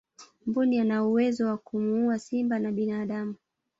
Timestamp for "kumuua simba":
1.57-2.59